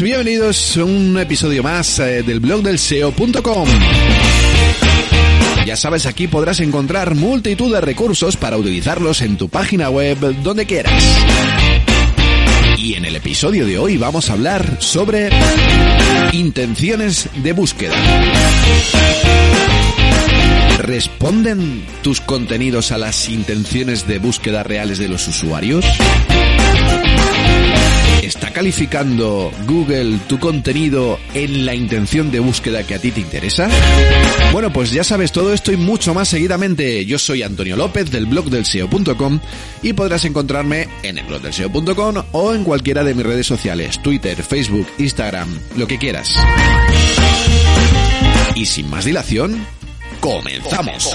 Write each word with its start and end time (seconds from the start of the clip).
Bienvenidos 0.00 0.76
a 0.78 0.84
un 0.84 1.18
episodio 1.18 1.62
más 1.62 1.98
eh, 1.98 2.22
del 2.22 2.40
blog 2.40 2.62
del 2.62 2.78
SEO.com. 2.78 3.68
Ya 5.66 5.76
sabes, 5.76 6.06
aquí 6.06 6.28
podrás 6.28 6.60
encontrar 6.60 7.14
multitud 7.14 7.72
de 7.72 7.80
recursos 7.80 8.36
para 8.36 8.56
utilizarlos 8.56 9.20
en 9.20 9.36
tu 9.36 9.48
página 9.48 9.90
web 9.90 10.18
donde 10.42 10.66
quieras. 10.66 11.02
Y 12.78 12.94
en 12.94 13.04
el 13.04 13.16
episodio 13.16 13.66
de 13.66 13.78
hoy 13.78 13.98
vamos 13.98 14.30
a 14.30 14.32
hablar 14.32 14.78
sobre 14.80 15.30
intenciones 16.32 17.28
de 17.42 17.52
búsqueda. 17.52 17.94
¿Responden 20.78 21.84
tus 22.02 22.20
contenidos 22.20 22.92
a 22.92 22.98
las 22.98 23.28
intenciones 23.28 24.06
de 24.06 24.18
búsqueda 24.18 24.62
reales 24.62 24.98
de 24.98 25.08
los 25.08 25.28
usuarios? 25.28 25.84
¿Está 28.22 28.52
calificando 28.52 29.50
Google 29.66 30.16
tu 30.28 30.38
contenido 30.38 31.18
en 31.34 31.66
la 31.66 31.74
intención 31.74 32.30
de 32.30 32.38
búsqueda 32.38 32.86
que 32.86 32.94
a 32.94 33.00
ti 33.00 33.10
te 33.10 33.18
interesa? 33.18 33.68
Bueno, 34.52 34.72
pues 34.72 34.92
ya 34.92 35.02
sabes 35.02 35.32
todo 35.32 35.52
esto 35.52 35.72
y 35.72 35.76
mucho 35.76 36.14
más 36.14 36.28
seguidamente. 36.28 37.04
Yo 37.04 37.18
soy 37.18 37.42
Antonio 37.42 37.74
López 37.76 38.12
del 38.12 38.26
blog 38.26 38.48
del 38.48 38.64
SEO.com 38.64 39.40
y 39.82 39.92
podrás 39.94 40.24
encontrarme 40.24 40.86
en 41.02 41.18
el 41.18 41.26
blog 41.26 41.42
del 41.42 41.52
SEO.com 41.52 42.22
o 42.30 42.54
en 42.54 42.62
cualquiera 42.62 43.02
de 43.02 43.14
mis 43.14 43.26
redes 43.26 43.46
sociales, 43.46 44.00
Twitter, 44.00 44.40
Facebook, 44.40 44.86
Instagram, 44.98 45.58
lo 45.76 45.88
que 45.88 45.98
quieras. 45.98 46.32
Y 48.54 48.66
sin 48.66 48.88
más 48.88 49.04
dilación, 49.04 49.66
comenzamos. 50.20 51.12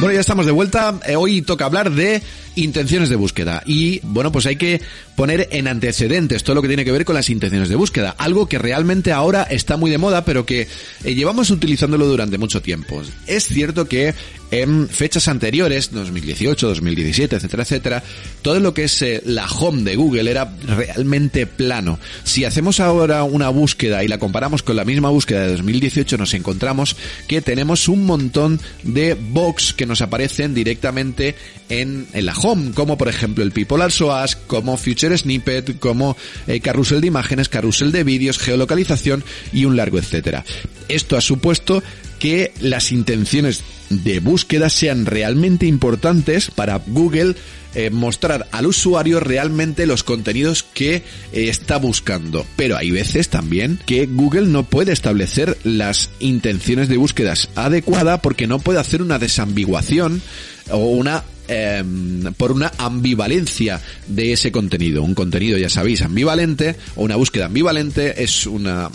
Bueno, 0.00 0.14
ya 0.14 0.20
estamos 0.20 0.46
de 0.46 0.52
vuelta. 0.52 1.00
Eh, 1.08 1.16
hoy 1.16 1.42
toca 1.42 1.64
hablar 1.64 1.90
de 1.90 2.22
intenciones 2.54 3.08
de 3.08 3.16
búsqueda. 3.16 3.64
Y 3.66 3.98
bueno, 4.04 4.30
pues 4.30 4.46
hay 4.46 4.54
que 4.54 4.80
poner 5.16 5.48
en 5.50 5.66
antecedentes 5.66 6.44
todo 6.44 6.54
lo 6.54 6.62
que 6.62 6.68
tiene 6.68 6.84
que 6.84 6.92
ver 6.92 7.04
con 7.04 7.16
las 7.16 7.28
intenciones 7.30 7.68
de 7.68 7.74
búsqueda. 7.74 8.14
Algo 8.16 8.48
que 8.48 8.58
realmente 8.58 9.10
ahora 9.10 9.42
está 9.42 9.76
muy 9.76 9.90
de 9.90 9.98
moda, 9.98 10.24
pero 10.24 10.46
que 10.46 10.68
eh, 11.02 11.14
llevamos 11.16 11.50
utilizándolo 11.50 12.06
durante 12.06 12.38
mucho 12.38 12.62
tiempo. 12.62 13.02
Es 13.26 13.48
cierto 13.48 13.88
que 13.88 14.14
en 14.50 14.88
fechas 14.88 15.28
anteriores, 15.28 15.90
2018, 15.92 16.68
2017, 16.68 17.36
etcétera, 17.36 17.62
etcétera, 17.62 18.02
todo 18.42 18.60
lo 18.60 18.72
que 18.72 18.84
es 18.84 19.02
eh, 19.02 19.22
la 19.24 19.46
home 19.46 19.82
de 19.82 19.96
Google 19.96 20.30
era 20.30 20.52
realmente 20.66 21.46
plano. 21.46 21.98
Si 22.24 22.44
hacemos 22.44 22.80
ahora 22.80 23.24
una 23.24 23.48
búsqueda 23.50 24.02
y 24.04 24.08
la 24.08 24.18
comparamos 24.18 24.62
con 24.62 24.76
la 24.76 24.84
misma 24.84 25.10
búsqueda 25.10 25.42
de 25.42 25.52
2018, 25.52 26.16
nos 26.16 26.34
encontramos 26.34 26.96
que 27.26 27.42
tenemos 27.42 27.88
un 27.88 28.06
montón 28.06 28.60
de 28.82 29.14
box 29.14 29.74
que 29.74 29.86
nos 29.86 30.00
aparecen 30.00 30.54
directamente 30.54 31.34
en, 31.68 32.06
la 32.14 32.34
home, 32.34 32.72
como 32.72 32.96
por 32.96 33.08
ejemplo 33.08 33.44
el 33.44 33.52
People 33.52 33.82
Also 33.82 34.12
Ask, 34.12 34.46
como 34.46 34.76
Future 34.76 35.16
Snippet, 35.16 35.78
como 35.78 36.16
eh, 36.46 36.60
carrusel 36.60 37.00
de 37.00 37.08
imágenes, 37.08 37.48
carrusel 37.48 37.92
de 37.92 38.04
vídeos, 38.04 38.38
geolocalización 38.38 39.24
y 39.52 39.66
un 39.66 39.76
largo 39.76 39.98
etcétera. 39.98 40.44
Esto 40.88 41.16
ha 41.16 41.20
supuesto 41.20 41.82
que 42.18 42.52
las 42.60 42.92
intenciones 42.92 43.62
de 43.90 44.20
búsqueda 44.20 44.68
sean 44.68 45.06
realmente 45.06 45.66
importantes 45.66 46.50
para 46.50 46.80
Google 46.86 47.34
eh, 47.74 47.90
mostrar 47.90 48.48
al 48.50 48.66
usuario 48.66 49.20
realmente 49.20 49.86
los 49.86 50.02
contenidos 50.02 50.62
que 50.62 50.96
eh, 50.96 51.02
está 51.32 51.76
buscando. 51.76 52.46
Pero 52.56 52.76
hay 52.76 52.90
veces 52.90 53.28
también 53.28 53.78
que 53.84 54.06
Google 54.06 54.46
no 54.46 54.64
puede 54.64 54.92
establecer 54.92 55.56
las 55.64 56.10
intenciones 56.18 56.88
de 56.88 56.96
búsquedas 56.96 57.50
adecuada 57.54 58.22
porque 58.22 58.46
no 58.46 58.58
puede 58.58 58.80
hacer 58.80 59.02
una 59.02 59.18
desambiguación 59.18 60.22
o 60.70 60.78
una 60.78 61.24
eh, 61.48 61.82
por 62.36 62.52
una 62.52 62.72
ambivalencia 62.78 63.80
de 64.06 64.32
ese 64.32 64.52
contenido. 64.52 65.02
Un 65.02 65.14
contenido, 65.14 65.56
ya 65.56 65.70
sabéis, 65.70 66.02
ambivalente 66.02 66.76
o 66.96 67.04
una 67.04 67.16
búsqueda 67.16 67.46
ambivalente 67.46 68.22
es 68.22 68.46
una 68.46 68.90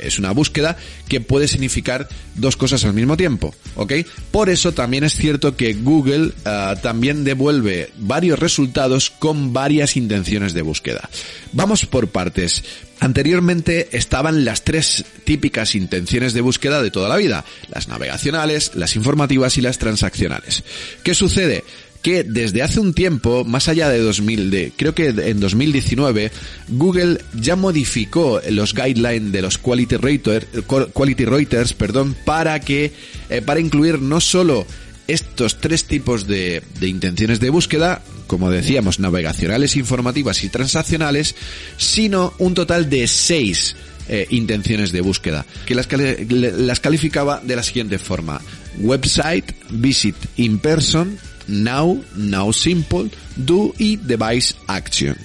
es 0.00 0.18
una 0.18 0.32
búsqueda 0.32 0.76
que 1.08 1.20
puede 1.20 1.48
significar 1.48 2.08
dos 2.34 2.56
cosas 2.56 2.84
al 2.84 2.94
mismo 2.94 3.16
tiempo, 3.16 3.54
¿ok? 3.76 3.92
Por 4.30 4.50
eso 4.50 4.72
también 4.72 5.04
es 5.04 5.14
cierto 5.14 5.56
que 5.56 5.74
Google 5.74 6.26
uh, 6.26 6.76
también 6.82 7.24
devuelve 7.24 7.90
varios 7.98 8.38
resultados 8.38 9.10
con 9.10 9.52
varias 9.52 9.96
intenciones 9.96 10.52
de 10.54 10.62
búsqueda. 10.62 11.08
Vamos 11.52 11.86
por 11.86 12.08
partes. 12.08 12.64
Anteriormente 12.98 13.88
estaban 13.92 14.44
las 14.44 14.64
tres 14.64 15.04
típicas 15.24 15.74
intenciones 15.74 16.32
de 16.32 16.40
búsqueda 16.40 16.82
de 16.82 16.90
toda 16.90 17.08
la 17.08 17.16
vida, 17.16 17.44
las 17.68 17.88
navegacionales, 17.88 18.72
las 18.74 18.96
informativas 18.96 19.58
y 19.58 19.60
las 19.60 19.78
transaccionales. 19.78 20.64
¿Qué 21.02 21.14
sucede? 21.14 21.64
Que 22.06 22.22
desde 22.22 22.62
hace 22.62 22.78
un 22.78 22.94
tiempo, 22.94 23.42
más 23.44 23.66
allá 23.66 23.88
de 23.88 23.98
2000, 23.98 24.48
de, 24.52 24.72
creo 24.76 24.94
que 24.94 25.08
en 25.08 25.40
2019, 25.40 26.30
Google 26.68 27.18
ya 27.34 27.56
modificó 27.56 28.40
los 28.48 28.74
guidelines 28.74 29.32
de 29.32 29.42
los 29.42 29.58
quality, 29.58 29.96
rater, 29.96 30.46
quality 30.94 31.24
raters, 31.24 31.72
perdón, 31.72 32.14
para 32.24 32.60
que, 32.60 32.92
eh, 33.28 33.42
para 33.42 33.58
incluir 33.58 34.00
no 34.00 34.20
solo 34.20 34.64
estos 35.08 35.58
tres 35.60 35.82
tipos 35.86 36.28
de, 36.28 36.62
de, 36.78 36.86
intenciones 36.86 37.40
de 37.40 37.50
búsqueda, 37.50 38.02
como 38.28 38.52
decíamos, 38.52 39.00
navegacionales, 39.00 39.74
informativas 39.74 40.44
y 40.44 40.48
transaccionales, 40.48 41.34
sino 41.76 42.34
un 42.38 42.54
total 42.54 42.88
de 42.88 43.08
seis 43.08 43.74
eh, 44.08 44.28
intenciones 44.30 44.92
de 44.92 45.00
búsqueda, 45.00 45.44
que 45.66 45.74
las, 45.74 45.88
las 45.90 46.78
calificaba 46.78 47.40
de 47.42 47.56
la 47.56 47.64
siguiente 47.64 47.98
forma. 47.98 48.40
Website, 48.78 49.56
visit 49.70 50.14
in 50.36 50.60
person, 50.60 51.18
now, 51.48 52.02
now 52.16 52.52
simple, 52.52 53.10
do 53.36 53.72
y 53.78 53.96
device 53.96 54.54
action. 54.66 55.16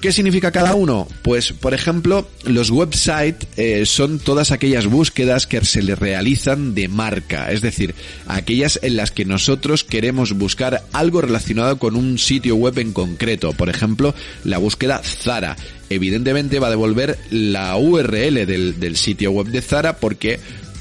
¿Qué 0.00 0.12
significa 0.12 0.52
cada 0.52 0.76
uno? 0.76 1.08
Pues, 1.22 1.52
por 1.52 1.74
ejemplo, 1.74 2.28
los 2.44 2.70
websites 2.70 3.48
eh, 3.56 3.84
son 3.84 4.20
todas 4.20 4.52
aquellas 4.52 4.86
búsquedas 4.86 5.48
que 5.48 5.64
se 5.64 5.82
le 5.82 5.96
realizan 5.96 6.76
de 6.76 6.86
marca, 6.86 7.50
es 7.50 7.62
decir, 7.62 7.96
aquellas 8.28 8.78
en 8.82 8.94
las 8.94 9.10
que 9.10 9.24
nosotros 9.24 9.82
queremos 9.82 10.34
buscar 10.34 10.84
algo 10.92 11.20
relacionado 11.20 11.80
con 11.80 11.96
un 11.96 12.16
sitio 12.18 12.54
web 12.54 12.78
en 12.78 12.92
concreto. 12.92 13.52
Por 13.54 13.70
ejemplo, 13.70 14.14
la 14.44 14.58
búsqueda 14.58 15.02
Zara. 15.02 15.56
Evidentemente 15.90 16.60
va 16.60 16.68
a 16.68 16.70
devolver 16.70 17.18
la 17.30 17.76
URL 17.76 18.46
del, 18.46 18.78
del 18.78 18.96
sitio 18.96 19.32
web 19.32 19.48
de 19.48 19.62
Zara 19.62 19.96
porque 19.96 20.38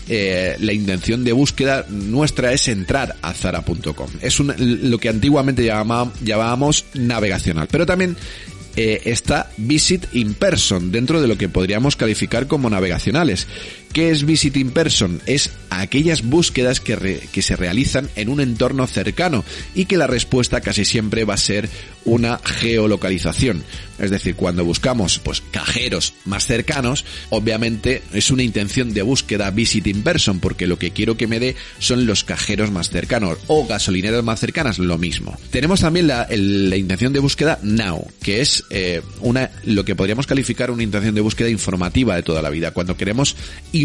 eh, 0.10 0.56
la 0.60 0.74
intención 0.74 1.24
de 1.24 1.34
búsqueda 1.34 1.86
nuestra 1.90 2.54
es 2.54 2.68
entrar 2.68 3.16
a 3.22 3.34
zara.com. 3.34 4.10
Es 4.22 4.40
un, 4.40 4.54
lo 4.58 4.98
que 5.00 5.10
antiguamente 5.10 5.64
llamábamos, 5.64 6.86
navegacional. 6.94 7.68
Pero 7.70 7.86
también 7.86 8.16
eh, 8.76 9.02
está 9.06 9.52
Visit 9.58 10.06
in 10.14 10.34
Person, 10.34 10.92
dentro 10.92 11.20
de 11.22 11.28
lo 11.28 11.38
que 11.38 11.50
podríamos 11.50 11.96
calificar 11.96 12.48
como 12.48 12.70
navegacionales. 12.70 13.48
¿Qué 13.98 14.12
es 14.12 14.28
Visit 14.28 14.58
in 14.58 14.70
Person? 14.70 15.24
Es 15.26 15.50
aquellas 15.72 16.22
búsquedas 16.22 16.80
que, 16.80 17.28
que 17.32 17.42
se 17.42 17.56
realizan 17.56 18.12
en 18.16 18.30
un 18.30 18.42
entorno 18.42 18.86
cercano 18.86 19.44
y 19.74 19.86
que 19.86 19.98
la 19.98 20.06
respuesta 20.06 20.62
casi 20.62 20.86
siempre 20.86 21.26
va 21.26 21.34
a 21.34 21.38
ser 21.38 21.68
una 22.06 22.40
geolocalización. 22.44 23.64
Es 24.00 24.12
decir, 24.12 24.36
cuando 24.36 24.64
buscamos 24.64 25.20
pues 25.20 25.42
cajeros 25.52 26.14
más 26.26 26.46
cercanos, 26.46 27.06
obviamente 27.30 28.04
es 28.14 28.30
una 28.30 28.44
intención 28.44 28.94
de 28.94 29.02
búsqueda 29.02 29.50
visit 29.50 29.88
in 29.88 30.04
person, 30.04 30.40
porque 30.40 30.68
lo 30.68 30.78
que 30.78 30.92
quiero 30.92 31.18
que 31.18 31.28
me 31.28 31.40
dé 31.40 31.56
son 31.80 32.06
los 32.06 32.24
cajeros 32.24 32.72
más 32.72 32.90
cercanos 32.90 33.40
o 33.48 33.66
gasolineras 33.66 34.24
más 34.24 34.40
cercanas, 34.40 34.78
lo 34.78 34.98
mismo. 34.98 35.36
Tenemos 35.50 35.82
también 35.82 36.08
la, 36.08 36.28
intención 36.78 37.12
de 37.12 37.20
búsqueda 37.20 37.60
now, 37.64 38.08
que 38.22 38.42
es 38.42 38.64
eh, 38.70 39.02
una 39.22 39.50
lo 39.66 39.84
que 39.84 39.96
podríamos 39.96 40.28
calificar 40.28 40.70
una 40.70 40.84
intención 40.84 41.16
de 41.16 41.22
búsqueda 41.22 41.50
informativa 41.50 42.16
de 42.16 42.24
toda 42.24 42.42
la 42.42 42.50
vida, 42.50 42.72
cuando 42.72 42.96
queremos 42.96 43.36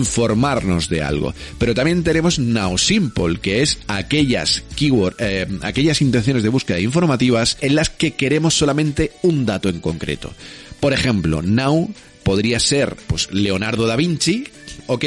informarnos 0.02 0.88
de 0.88 1.02
algo. 1.02 1.34
Pero 1.58 1.74
también 1.74 2.02
tenemos 2.02 2.38
Now 2.38 2.76
Simple, 2.76 3.38
que 3.40 3.62
es 3.62 3.78
aquellas 3.86 4.62
keyword, 4.76 5.14
eh, 5.18 5.46
aquellas 5.62 6.02
intenciones 6.02 6.42
de 6.42 6.48
búsqueda 6.48 6.80
informativas 6.80 7.56
en 7.60 7.76
las 7.76 7.88
que 7.88 8.12
queremos 8.12 8.54
solamente 8.54 9.12
un 9.22 9.46
dato 9.46 9.68
en 9.68 9.80
concreto. 9.80 10.32
Por 10.80 10.92
ejemplo, 10.92 11.42
Now 11.42 11.92
podría 12.22 12.58
ser 12.60 12.96
pues 13.06 13.32
Leonardo 13.32 13.86
da 13.86 13.96
Vinci, 13.96 14.44
¿ok? 14.86 15.04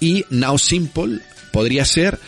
Y 0.00 0.24
Now 0.30 0.58
Simple 0.58 1.20
podría 1.52 1.84
ser 1.84 2.18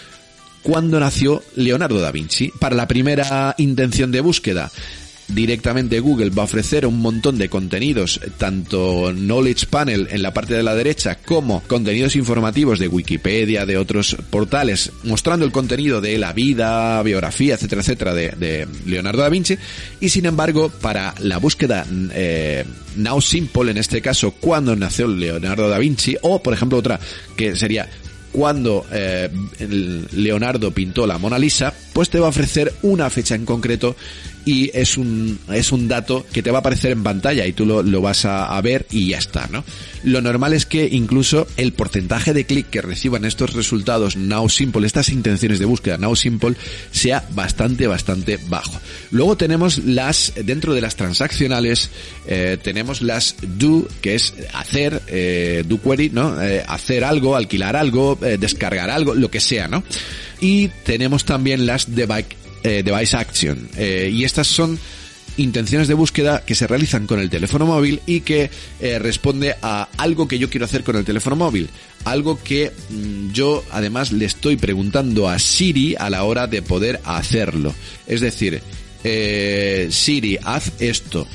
cuando 0.63 1.01
nació 1.01 1.43
Leonardo 1.57 2.01
da 2.01 2.13
Vinci. 2.13 2.51
Para 2.61 2.77
la 2.77 2.89
primera 2.89 3.55
intención 3.59 4.13
de 4.13 4.21
búsqueda, 4.21 4.71
directamente 5.29 6.01
Google 6.01 6.31
va 6.31 6.43
a 6.43 6.47
ofrecer 6.47 6.87
un 6.87 7.01
montón 7.01 7.39
de 7.39 7.49
contenidos, 7.49 8.21
tanto 8.39 9.13
Knowledge 9.13 9.67
Panel 9.67 10.09
en 10.11 10.23
la 10.23 10.33
parte 10.33 10.55
de 10.55 10.63
la 10.63 10.75
derecha 10.75 11.17
como 11.17 11.63
contenidos 11.63 12.17
informativos 12.17 12.79
de 12.79 12.89
Wikipedia, 12.89 13.67
de 13.67 13.77
otros 13.77 14.17
portales, 14.31 14.91
mostrando 15.05 15.45
el 15.45 15.53
contenido 15.53 16.01
de 16.01 16.19
la 16.19 16.33
vida, 16.33 17.03
biografía, 17.03 17.55
etcétera, 17.55 17.83
etcétera, 17.83 18.15
de, 18.15 18.67
Leonardo 18.87 19.23
da 19.23 19.29
Vinci. 19.29 19.59
Y 20.01 20.09
sin 20.09 20.27
embargo, 20.27 20.71
para 20.71 21.15
la 21.21 21.39
búsqueda 21.39 21.87
eh, 22.13 22.65
Now 22.97 23.21
Simple, 23.21 23.71
en 23.71 23.79
este 23.79 24.01
caso, 24.01 24.33
cuando 24.33 24.75
nació 24.77 25.09
Leonardo 25.09 25.69
da 25.69 25.79
Vinci, 25.79 26.17
o 26.23 26.43
por 26.43 26.55
ejemplo 26.55 26.79
otra 26.79 26.99
que 27.37 27.55
sería 27.55 27.89
cuando 28.33 28.87
eh, 28.93 29.31
Leonardo 30.13 30.71
pintó 30.71 31.07
la 31.07 31.19
Mona 31.19 31.39
Lisa, 31.39 31.73
pues 31.93 32.11
te 32.11 32.21
va 32.21 32.27
a 32.27 32.31
ofrecer 32.31 32.73
una 32.83 33.11
fecha 33.11 33.35
en 33.35 33.45
concreto 33.45 33.97
y 34.49 34.71
es 34.73 34.97
un, 34.97 35.39
es 35.53 35.73
un 35.73 35.89
dato 35.89 36.25
que 36.33 36.43
te 36.43 36.51
va 36.51 36.57
a 36.57 36.61
aparecer 36.61 36.93
en 36.93 37.03
pantalla 37.03 37.45
y 37.45 37.53
tú 37.53 37.67
lo, 37.67 37.83
lo 37.83 38.01
vas 38.01 38.25
a, 38.25 38.59
ver 38.63 38.87
y 38.91 39.09
ya 39.09 39.19
está, 39.19 39.47
¿no? 39.53 39.63
Lo 40.05 40.23
normal 40.23 40.55
es 40.55 40.65
que 40.65 40.89
incluso 40.91 41.47
el 41.59 41.75
porcentaje 41.75 42.33
de 42.33 42.47
clic 42.47 42.71
que 42.71 42.81
reciban 42.81 43.27
estos 43.27 43.53
resultados 43.53 44.17
Now 44.17 44.49
Simple, 44.49 44.87
estas 44.87 45.11
intenciones 45.11 45.59
de 45.59 45.67
búsqueda 45.67 45.99
Now 45.99 46.17
Simple, 46.17 46.57
sea 46.91 47.29
bastante, 47.33 47.87
bastante 47.87 48.39
bajo. 48.49 48.81
Luego 49.11 49.37
tenemos 49.37 49.85
las, 49.85 50.33
dentro 50.43 50.73
de 50.73 50.81
las 50.81 50.97
transaccionales, 50.97 51.91
eh, 52.27 52.57
tenemos 52.63 53.03
las 53.03 53.37
do, 53.43 53.87
que 54.01 54.15
es 54.15 54.33
hacer, 54.55 55.03
eh, 55.09 55.63
do 55.67 55.79
query, 55.79 56.09
¿no? 56.09 56.43
Eh, 56.43 56.65
hacer 56.67 57.05
algo, 57.05 57.37
alquilar 57.37 57.77
algo, 57.77 58.19
eh, 58.23 58.39
descargar 58.41 58.89
algo, 58.89 59.15
lo 59.15 59.31
que 59.31 59.41
sea, 59.41 59.69
¿no? 59.69 59.85
Y 60.41 60.69
tenemos 60.85 61.25
también 61.25 61.67
las 61.67 61.95
device 61.95 62.38
eh, 62.63 62.83
device 62.85 63.17
Action. 63.17 63.69
Eh, 63.77 64.11
y 64.13 64.25
estas 64.25 64.47
son 64.47 64.79
intenciones 65.37 65.87
de 65.87 65.95
búsqueda 65.95 66.43
que 66.45 66.57
se 66.57 66.67
realizan 66.67 67.07
con 67.07 67.21
el 67.21 67.31
teléfono 67.31 67.65
móvil 67.67 68.01
y 68.07 68.21
que 68.23 68.51
eh, 68.81 68.99
responde 68.99 69.55
a 69.63 69.89
algo 69.97 70.27
que 70.27 70.39
yo 70.39 70.51
quiero 70.51 70.67
hacer 70.67 70.83
con 70.83 70.97
el 70.97 71.05
teléfono 71.05 71.37
móvil. 71.37 71.71
Algo 72.05 72.43
que 72.43 72.73
mm, 72.91 73.33
yo 73.33 73.65
además 73.71 74.13
le 74.13 74.25
estoy 74.25 74.57
preguntando 74.57 75.29
a 75.29 75.39
Siri 75.39 75.95
a 75.97 76.11
la 76.11 76.25
hora 76.25 76.47
de 76.47 76.63
poder 76.63 77.01
hacerlo. 77.05 77.75
Es 78.07 78.21
decir, 78.21 78.61
Siri, 79.01 80.39
haz 80.43 80.73
esto. 80.81 81.27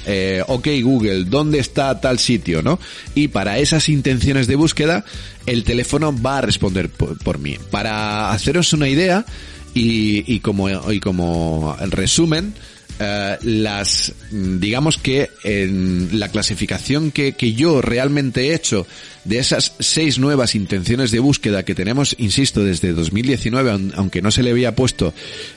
ok, 0.48 0.68
Google, 0.84 1.24
¿dónde 1.24 1.60
está 1.60 2.00
tal 2.00 2.20
sitio? 2.20 2.62
¿No? 2.62 2.78
Y 3.16 3.30
para 3.30 3.58
esas 3.58 3.88
intenciones 3.88 4.48
de 4.48 4.56
búsqueda, 4.56 5.06
el 5.46 5.64
teléfono 5.64 6.14
va 6.16 6.40
a 6.40 6.42
responder 6.42 6.90
por 6.90 7.40
mí. 7.40 7.58
Para 7.72 8.32
haceros 8.32 8.74
una 8.74 8.90
idea, 8.90 9.26
y, 9.74 10.34
y 10.34 10.40
como, 10.40 10.70
y 10.92 11.00
como 11.00 11.76
resumen, 11.92 12.54
eh, 13.04 13.38
las, 13.44 14.14
digamos 14.32 14.98
que 14.98 15.30
en 15.44 16.20
la 16.20 16.30
clasificación 16.30 17.12
que, 17.12 17.34
que 17.34 17.54
yo 17.54 17.82
realmente 17.82 18.50
he 18.50 18.56
hecho 18.56 18.88
de 19.26 19.40
esas 19.40 19.74
seis 19.80 20.20
nuevas 20.20 20.56
intenciones 20.56 21.12
de 21.12 21.20
búsqueda 21.20 21.64
que 21.64 21.76
tenemos, 21.76 22.16
insisto, 22.20 22.64
desde 22.64 22.92
2019, 22.94 23.92
aunque 23.96 24.22
no 24.22 24.32
se 24.32 24.44
le 24.44 24.52
había 24.52 24.76
puesto, 24.76 25.14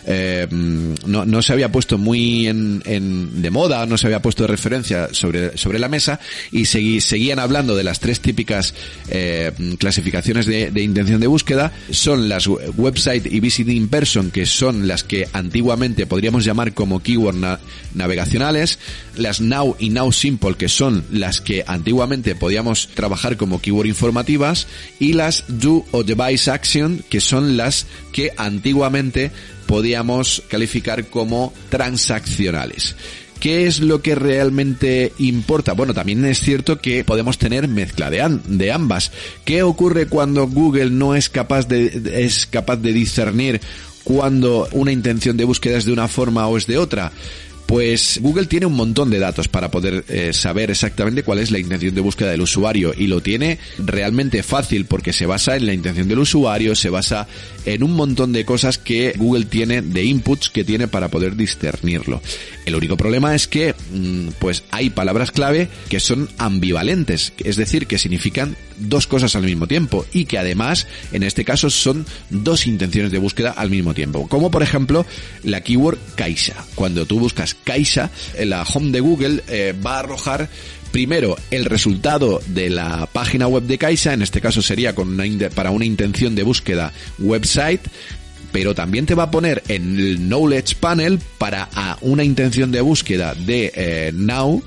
eh, 0.06 0.46
no, 0.50 1.24
no, 1.24 1.42
se 1.42 1.52
había 1.52 1.72
puesto 1.72 1.98
muy 1.98 2.46
en, 2.46 2.82
en, 2.84 3.42
de 3.42 3.50
moda, 3.50 3.84
no 3.86 3.98
se 3.98 4.06
había 4.06 4.22
puesto 4.22 4.44
de 4.44 4.48
referencia 4.48 5.08
sobre, 5.12 5.56
sobre 5.58 5.78
la 5.78 5.88
mesa 5.88 6.20
y 6.52 6.66
seguí, 6.66 7.00
seguían 7.00 7.38
hablando 7.38 7.74
de 7.74 7.84
las 7.84 7.98
tres 8.00 8.20
típicas 8.20 8.74
eh, 9.08 9.52
clasificaciones 9.78 10.46
de, 10.46 10.70
de, 10.70 10.82
intención 10.82 11.20
de 11.20 11.26
búsqueda, 11.26 11.72
son 11.90 12.28
las 12.28 12.46
website 12.46 13.26
y 13.26 13.40
visiting 13.40 13.88
person, 13.88 14.30
que 14.30 14.46
son 14.46 14.86
las 14.86 15.02
que 15.02 15.28
antiguamente 15.32 16.06
podríamos 16.06 16.44
llamar 16.44 16.72
como 16.72 17.02
keyword 17.02 17.35
navegacionales, 17.94 18.78
las 19.16 19.40
now 19.40 19.76
y 19.78 19.90
now 19.90 20.12
simple, 20.12 20.54
que 20.54 20.68
son 20.68 21.04
las 21.10 21.40
que 21.40 21.64
antiguamente 21.66 22.34
podíamos 22.34 22.88
trabajar 22.94 23.36
como 23.36 23.60
keyword 23.60 23.86
informativas, 23.86 24.66
y 24.98 25.12
las 25.12 25.44
do 25.48 25.84
o 25.92 26.02
device 26.02 26.50
action, 26.50 27.04
que 27.08 27.20
son 27.20 27.56
las 27.56 27.86
que 28.12 28.32
antiguamente 28.36 29.30
podíamos 29.66 30.42
calificar 30.48 31.06
como 31.06 31.52
transaccionales. 31.68 32.96
¿Qué 33.40 33.66
es 33.66 33.80
lo 33.80 34.00
que 34.00 34.14
realmente 34.14 35.12
importa? 35.18 35.72
Bueno, 35.74 35.92
también 35.92 36.24
es 36.24 36.40
cierto 36.40 36.80
que 36.80 37.04
podemos 37.04 37.36
tener 37.36 37.68
mezcla 37.68 38.10
de, 38.10 38.40
de 38.46 38.72
ambas. 38.72 39.12
¿Qué 39.44 39.62
ocurre 39.62 40.06
cuando 40.06 40.46
Google 40.48 40.90
no 40.90 41.14
es 41.14 41.28
capaz 41.28 41.68
de, 41.68 42.24
es 42.26 42.46
capaz 42.46 42.76
de 42.76 42.92
discernir 42.92 43.60
cuando 44.06 44.68
una 44.70 44.92
intención 44.92 45.36
de 45.36 45.42
búsqueda 45.42 45.78
es 45.78 45.84
de 45.84 45.92
una 45.92 46.06
forma 46.06 46.46
o 46.46 46.56
es 46.56 46.68
de 46.68 46.78
otra? 46.78 47.10
Pues 47.66 48.20
Google 48.22 48.46
tiene 48.46 48.66
un 48.66 48.74
montón 48.74 49.10
de 49.10 49.18
datos 49.18 49.48
para 49.48 49.70
poder 49.70 50.04
eh, 50.08 50.32
saber 50.32 50.70
exactamente 50.70 51.24
cuál 51.24 51.40
es 51.40 51.50
la 51.50 51.58
intención 51.58 51.94
de 51.94 52.00
búsqueda 52.00 52.30
del 52.30 52.40
usuario 52.40 52.94
y 52.96 53.08
lo 53.08 53.20
tiene 53.20 53.58
realmente 53.78 54.44
fácil 54.44 54.84
porque 54.84 55.12
se 55.12 55.26
basa 55.26 55.56
en 55.56 55.66
la 55.66 55.74
intención 55.74 56.06
del 56.06 56.20
usuario, 56.20 56.76
se 56.76 56.90
basa 56.90 57.26
en 57.64 57.82
un 57.82 57.92
montón 57.92 58.32
de 58.32 58.44
cosas 58.44 58.78
que 58.78 59.14
Google 59.16 59.46
tiene, 59.46 59.82
de 59.82 60.04
inputs 60.04 60.48
que 60.48 60.62
tiene 60.62 60.86
para 60.86 61.08
poder 61.08 61.34
discernirlo. 61.34 62.22
El 62.66 62.76
único 62.76 62.96
problema 62.96 63.34
es 63.34 63.48
que 63.48 63.74
mm, 63.92 64.28
pues 64.38 64.62
hay 64.70 64.90
palabras 64.90 65.32
clave 65.32 65.68
que 65.88 65.98
son 65.98 66.28
ambivalentes, 66.38 67.32
es 67.38 67.56
decir, 67.56 67.88
que 67.88 67.98
significan 67.98 68.56
dos 68.78 69.06
cosas 69.06 69.34
al 69.34 69.42
mismo 69.42 69.66
tiempo 69.66 70.06
y 70.12 70.26
que 70.26 70.38
además 70.38 70.86
en 71.12 71.22
este 71.22 71.44
caso 71.44 71.70
son 71.70 72.06
dos 72.30 72.66
intenciones 72.66 73.10
de 73.10 73.18
búsqueda 73.18 73.50
al 73.50 73.70
mismo 73.70 73.94
tiempo, 73.94 74.28
como 74.28 74.50
por 74.50 74.62
ejemplo 74.62 75.04
la 75.42 75.62
keyword 75.62 75.98
Caixa. 76.14 76.64
Cuando 76.74 77.06
tú 77.06 77.18
buscas 77.18 77.55
Caixa, 77.64 78.10
la 78.44 78.62
home 78.62 78.90
de 78.90 79.00
Google 79.00 79.42
eh, 79.48 79.74
va 79.84 79.96
a 79.96 80.00
arrojar 80.00 80.48
primero 80.92 81.36
el 81.50 81.64
resultado 81.64 82.40
de 82.46 82.70
la 82.70 83.06
página 83.06 83.46
web 83.48 83.64
de 83.64 83.78
Caixa, 83.78 84.14
en 84.14 84.22
este 84.22 84.40
caso 84.40 84.62
sería 84.62 84.94
con 84.94 85.08
una, 85.08 85.50
para 85.50 85.70
una 85.70 85.84
intención 85.84 86.34
de 86.34 86.42
búsqueda 86.42 86.92
website, 87.18 87.82
pero 88.52 88.74
también 88.74 89.04
te 89.04 89.14
va 89.14 89.24
a 89.24 89.30
poner 89.30 89.62
en 89.68 89.98
el 89.98 90.28
Knowledge 90.28 90.76
Panel 90.80 91.18
para 91.38 91.68
una 92.00 92.24
intención 92.24 92.72
de 92.72 92.80
búsqueda 92.80 93.34
de 93.34 93.72
eh, 93.74 94.12
Now 94.14 94.62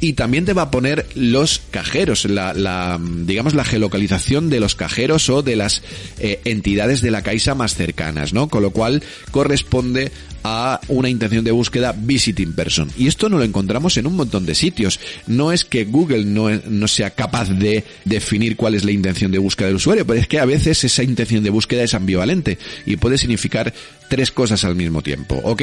y 0.00 0.12
también 0.12 0.44
te 0.44 0.52
va 0.52 0.62
a 0.62 0.70
poner 0.70 1.06
los 1.14 1.60
cajeros, 1.70 2.24
la, 2.24 2.54
la 2.54 3.00
digamos 3.02 3.54
la 3.54 3.64
geolocalización 3.64 4.50
de 4.50 4.60
los 4.60 4.74
cajeros 4.74 5.28
o 5.28 5.42
de 5.42 5.56
las 5.56 5.82
eh, 6.18 6.40
entidades 6.44 7.00
de 7.00 7.10
la 7.10 7.22
Caixa 7.22 7.54
más 7.54 7.74
cercanas, 7.74 8.32
¿no? 8.32 8.48
Con 8.48 8.62
lo 8.62 8.70
cual 8.70 9.02
corresponde 9.30 10.12
a 10.44 10.80
una 10.88 11.08
intención 11.08 11.44
de 11.44 11.50
búsqueda 11.50 11.94
visiting 11.96 12.52
person. 12.52 12.90
Y 12.96 13.08
esto 13.08 13.28
no 13.28 13.38
lo 13.38 13.44
encontramos 13.44 13.96
en 13.96 14.06
un 14.06 14.16
montón 14.16 14.46
de 14.46 14.54
sitios. 14.54 15.00
No 15.26 15.52
es 15.52 15.64
que 15.64 15.84
Google 15.84 16.24
no, 16.24 16.48
no 16.50 16.88
sea 16.88 17.10
capaz 17.10 17.50
de 17.50 17.84
definir 18.04 18.56
cuál 18.56 18.74
es 18.74 18.84
la 18.84 18.92
intención 18.92 19.32
de 19.32 19.38
búsqueda 19.38 19.66
del 19.66 19.76
usuario, 19.76 20.06
pero 20.06 20.20
es 20.20 20.28
que 20.28 20.38
a 20.38 20.44
veces 20.44 20.84
esa 20.84 21.02
intención 21.02 21.42
de 21.42 21.50
búsqueda 21.50 21.82
es 21.82 21.94
ambivalente 21.94 22.58
y 22.86 22.96
puede 22.96 23.18
significar 23.18 23.74
tres 24.08 24.30
cosas 24.30 24.64
al 24.64 24.74
mismo 24.74 25.02
tiempo, 25.02 25.40
¿ok? 25.44 25.62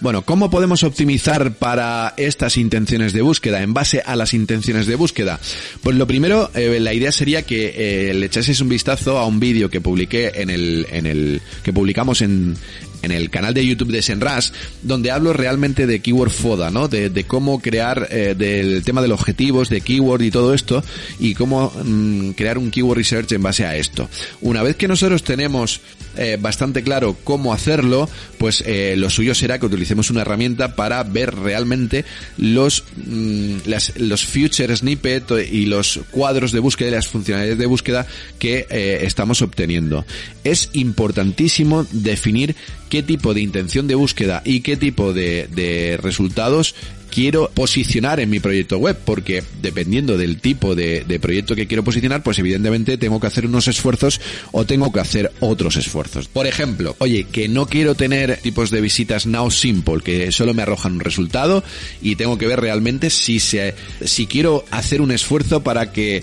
Bueno, 0.00 0.22
¿cómo 0.22 0.48
podemos 0.48 0.84
optimizar 0.84 1.54
para 1.54 2.14
estas 2.16 2.56
intenciones 2.56 3.12
de 3.12 3.20
búsqueda 3.20 3.62
en 3.62 3.74
base 3.74 4.00
a 4.04 4.14
las 4.14 4.32
intenciones 4.32 4.86
de 4.86 4.94
búsqueda? 4.94 5.40
Pues 5.82 5.96
lo 5.96 6.06
primero, 6.06 6.50
eh, 6.54 6.78
la 6.78 6.94
idea 6.94 7.10
sería 7.10 7.42
que 7.42 7.74
eh, 8.10 8.14
le 8.14 8.26
echases 8.26 8.60
un 8.60 8.68
vistazo 8.68 9.18
a 9.18 9.26
un 9.26 9.40
vídeo 9.40 9.70
que 9.70 9.80
publiqué 9.80 10.30
en 10.36 10.50
el, 10.50 10.86
en 10.92 11.06
el, 11.06 11.42
que 11.64 11.72
publicamos 11.72 12.22
en, 12.22 12.56
en 13.02 13.12
el 13.12 13.30
canal 13.30 13.54
de 13.54 13.66
YouTube 13.66 13.92
de 13.92 14.02
Senras, 14.02 14.52
donde 14.82 15.10
hablo 15.10 15.32
realmente 15.32 15.86
de 15.86 16.00
Keyword 16.00 16.30
Foda, 16.30 16.70
¿no? 16.70 16.88
De, 16.88 17.24
cómo 17.26 17.60
crear, 17.60 18.08
eh, 18.10 18.34
del 18.36 18.82
tema 18.84 19.02
de 19.02 19.08
los 19.08 19.20
objetivos, 19.20 19.68
de 19.68 19.80
Keyword 19.80 20.22
y 20.22 20.30
todo 20.30 20.54
esto, 20.54 20.82
y 21.18 21.34
cómo 21.34 21.72
mm, 21.84 22.30
crear 22.30 22.58
un 22.58 22.70
Keyword 22.70 22.98
Research 22.98 23.32
en 23.32 23.42
base 23.42 23.66
a 23.66 23.76
esto. 23.76 24.08
Una 24.40 24.62
vez 24.62 24.76
que 24.76 24.88
nosotros 24.88 25.22
tenemos 25.22 25.80
eh, 26.16 26.36
bastante 26.40 26.82
claro 26.82 27.16
cómo 27.24 27.52
hacerlo, 27.52 28.08
pues 28.38 28.62
eh, 28.66 28.94
lo 28.96 29.10
suyo 29.10 29.34
será 29.34 29.58
que 29.58 29.66
utilicemos 29.66 30.10
una 30.10 30.22
herramienta 30.22 30.74
para 30.74 31.02
ver 31.02 31.34
realmente 31.34 32.04
los, 32.36 32.84
mm, 32.96 33.58
las, 33.66 33.98
los 33.98 34.24
future 34.24 34.74
snippet 34.74 35.30
y 35.50 35.66
los 35.66 36.00
cuadros 36.10 36.52
de 36.52 36.60
búsqueda 36.60 36.88
y 36.88 36.92
las 36.92 37.08
funcionalidades 37.08 37.58
de 37.58 37.66
búsqueda 37.66 38.06
que 38.38 38.66
estamos 39.02 39.42
obteniendo. 39.42 40.04
Es 40.44 40.70
importantísimo 40.72 41.86
definir 41.90 42.54
qué 42.88 43.02
tipo 43.02 43.34
de 43.34 43.40
intención 43.40 43.86
de 43.86 43.94
búsqueda 43.94 44.42
y 44.44 44.60
qué 44.60 44.76
tipo 44.76 45.12
de, 45.12 45.48
de 45.54 45.98
resultados 46.00 46.74
quiero 47.08 47.50
posicionar 47.50 48.20
en 48.20 48.30
mi 48.30 48.40
proyecto 48.40 48.78
web, 48.78 48.96
porque 49.04 49.42
dependiendo 49.60 50.16
del 50.16 50.40
tipo 50.40 50.74
de, 50.74 51.04
de 51.06 51.20
proyecto 51.20 51.56
que 51.56 51.66
quiero 51.66 51.84
posicionar, 51.84 52.22
pues 52.22 52.38
evidentemente 52.38 52.98
tengo 52.98 53.20
que 53.20 53.26
hacer 53.26 53.46
unos 53.46 53.68
esfuerzos 53.68 54.20
o 54.52 54.64
tengo 54.64 54.92
que 54.92 55.00
hacer 55.00 55.32
otros 55.40 55.76
esfuerzos. 55.76 56.28
Por 56.28 56.46
ejemplo, 56.46 56.96
oye, 56.98 57.24
que 57.24 57.48
no 57.48 57.66
quiero 57.66 57.94
tener 57.94 58.38
tipos 58.38 58.70
de 58.70 58.80
visitas 58.80 59.26
now 59.26 59.50
simple, 59.50 60.00
que 60.02 60.32
solo 60.32 60.54
me 60.54 60.62
arrojan 60.62 60.94
un 60.94 61.00
resultado 61.00 61.64
y 62.02 62.16
tengo 62.16 62.38
que 62.38 62.46
ver 62.46 62.60
realmente 62.60 63.10
si 63.10 63.40
se, 63.40 63.74
si 64.04 64.26
quiero 64.26 64.64
hacer 64.70 65.00
un 65.00 65.10
esfuerzo 65.10 65.62
para 65.62 65.92
que 65.92 66.22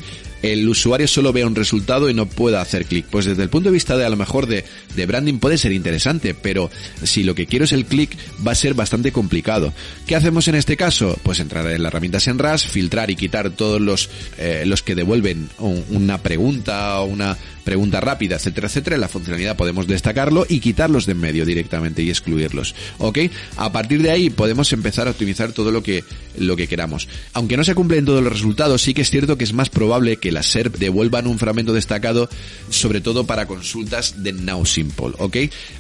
el 0.54 0.68
usuario 0.68 1.08
solo 1.08 1.34
vea 1.34 1.48
un 1.48 1.56
resultado 1.56 2.10
y 2.10 2.14
no 2.14 2.26
pueda 2.26 2.62
hacer 2.62 2.86
clic. 2.86 3.06
Pues 3.10 3.26
desde 3.26 3.44
el 3.44 3.50
punto 3.50 3.70
de 3.70 3.74
vista 3.74 3.98
de 3.98 4.06
a 4.06 4.10
lo 4.10 4.18
mejor 4.18 4.48
de, 4.48 4.66
branding 5.06 5.40
puede 5.40 5.58
ser 5.58 5.72
interesante, 5.72 6.34
pero 6.34 6.70
si 7.04 7.24
lo 7.24 7.36
que 7.36 7.48
quiero 7.48 7.66
es 7.66 7.72
el 7.72 7.86
clic 7.86 8.18
va 8.46 8.52
a 8.52 8.56
ser 8.56 8.74
bastante 8.74 9.12
complicado. 9.12 9.74
¿Qué 10.06 10.16
hacemos 10.16 10.48
en 10.48 10.56
este 10.56 10.78
caso? 10.78 11.18
Pues 11.24 11.40
entrar 11.40 11.66
en 11.68 11.82
la 11.82 11.90
herramienta 11.90 12.20
SEMrush, 12.20 12.68
filtrar 12.68 13.10
y 13.10 13.16
quitar 13.16 13.50
todos 13.52 13.82
los, 13.82 14.10
eh, 14.38 14.64
los 14.66 14.84
que 14.84 14.96
devuelven 14.96 15.50
un, 15.60 15.84
una 15.90 16.20
pregunta 16.20 17.00
o 17.00 17.06
una 17.06 17.38
pregunta 17.66 18.00
rápida, 18.00 18.36
etcétera, 18.36 18.68
etcétera. 18.68 18.96
En 18.96 19.02
la 19.02 19.10
funcionalidad 19.10 19.58
podemos 19.58 19.88
destacarlo 19.88 20.46
y 20.48 20.60
quitarlos 20.60 21.06
de 21.06 21.16
en 21.16 21.20
medio 21.20 21.46
directamente 21.46 22.04
y 22.04 22.10
excluirlos. 22.10 22.76
¿Ok? 23.00 23.20
A 23.58 23.72
partir 23.72 24.02
de 24.02 24.12
ahí 24.12 24.30
podemos 24.30 24.72
empezar 24.72 25.08
a 25.08 25.12
optimizar 25.12 25.52
todo 25.52 25.72
lo 25.72 25.82
que, 25.82 26.04
lo 26.38 26.56
que 26.56 26.68
queramos. 26.68 27.08
Aunque 27.34 27.58
no 27.58 27.64
se 27.64 27.74
cumplen 27.74 28.06
todos 28.06 28.24
los 28.24 28.32
resultados, 28.32 28.82
sí 28.82 28.94
que 28.94 29.02
es 29.02 29.10
cierto 29.10 29.38
que 29.38 29.44
es 29.44 29.54
más 29.54 29.70
probable 29.70 30.18
que 30.18 30.32
las 30.36 30.46
SERP 30.46 30.78
devuelvan 30.78 31.26
un 31.26 31.40
fragmento 31.40 31.74
destacado, 31.74 32.30
sobre 32.70 33.02
todo 33.02 33.26
para 33.26 33.48
consultas 33.48 34.24
de 34.24 34.34
Now 34.34 34.66
Simple, 34.66 35.14
¿ok? 35.18 35.38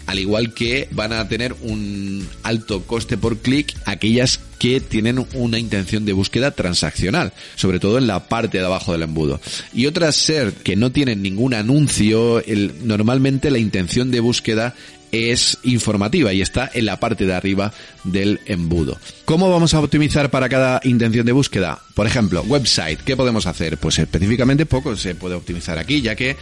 Al 0.07 0.19
igual 0.19 0.53
que 0.53 0.87
van 0.91 1.13
a 1.13 1.27
tener 1.27 1.53
un 1.61 2.27
alto 2.41 2.81
coste 2.83 3.17
por 3.17 3.37
clic 3.37 3.75
aquellas 3.85 4.39
que 4.57 4.79
tienen 4.79 5.25
una 5.33 5.59
intención 5.59 6.05
de 6.05 6.13
búsqueda 6.13 6.51
transaccional, 6.51 7.33
sobre 7.55 7.79
todo 7.79 7.97
en 7.97 8.07
la 8.07 8.27
parte 8.27 8.57
de 8.57 8.65
abajo 8.65 8.93
del 8.93 9.03
embudo. 9.03 9.39
Y 9.73 9.85
otras 9.85 10.15
SERP 10.15 10.63
que 10.63 10.75
no 10.75 10.91
tienen 10.91 11.21
ningún 11.21 11.53
anuncio, 11.53 12.43
el, 12.43 12.73
normalmente 12.83 13.51
la 13.51 13.59
intención 13.59 14.11
de 14.11 14.21
búsqueda 14.21 14.73
es 15.11 15.57
informativa 15.63 16.33
y 16.33 16.41
está 16.41 16.69
en 16.73 16.85
la 16.85 16.99
parte 16.99 17.25
de 17.25 17.33
arriba 17.33 17.73
del 18.03 18.39
embudo. 18.45 18.97
¿Cómo 19.25 19.49
vamos 19.49 19.73
a 19.73 19.79
optimizar 19.79 20.29
para 20.29 20.49
cada 20.49 20.81
intención 20.83 21.25
de 21.25 21.31
búsqueda? 21.31 21.84
Por 21.95 22.05
ejemplo, 22.05 22.43
website, 22.43 22.99
¿qué 22.99 23.15
podemos 23.15 23.47
hacer? 23.47 23.77
Pues 23.77 23.97
específicamente 23.97 24.65
poco 24.65 24.97
se 24.97 25.15
puede 25.15 25.33
optimizar 25.33 25.79
aquí, 25.79 26.01
ya 26.01 26.13
que 26.13 26.35